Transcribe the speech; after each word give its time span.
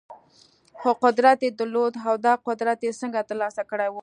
خو 0.79 0.89
قدرت 1.03 1.39
يې 1.45 1.51
درلود 1.59 1.93
او 2.07 2.13
دا 2.25 2.33
قدرت 2.47 2.79
يې 2.87 2.91
څنګه 3.01 3.19
ترلاسه 3.29 3.61
کړی 3.71 3.89
و؟ 3.89 3.95